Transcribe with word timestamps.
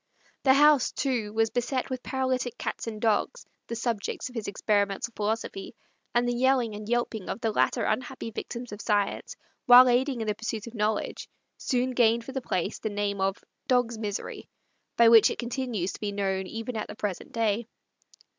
The 0.41 0.55
house, 0.55 0.91
too, 0.91 1.31
was 1.31 1.51
beset 1.51 1.91
with 1.91 2.01
paralytic 2.01 2.57
cats 2.57 2.87
and 2.87 2.99
dogs, 2.99 3.45
the 3.67 3.75
subjects 3.75 4.29
of 4.29 4.33
his 4.33 4.47
experimental 4.47 5.13
philosophy; 5.15 5.75
and 6.15 6.27
the 6.27 6.33
yelling 6.33 6.73
and 6.73 6.89
yelping 6.89 7.29
of 7.29 7.39
the 7.39 7.51
latter 7.51 7.83
unhappy 7.83 8.31
victims 8.31 8.71
of 8.71 8.81
science, 8.81 9.35
while 9.67 9.87
aiding 9.87 10.19
in 10.19 10.25
the 10.25 10.33
pursuit 10.33 10.65
of 10.65 10.73
knowledge, 10.73 11.29
soon 11.55 11.91
gained 11.91 12.25
for 12.25 12.31
the 12.31 12.41
place 12.41 12.79
the 12.79 12.89
name 12.89 13.21
of 13.21 13.43
"Dog's 13.67 13.99
Misery," 13.99 14.49
by 14.97 15.07
which 15.07 15.29
it 15.29 15.37
continues 15.37 15.93
to 15.93 15.99
be 15.99 16.11
known 16.11 16.47
even 16.47 16.75
at 16.75 16.87
the 16.87 16.95
present 16.95 17.31
day. 17.31 17.67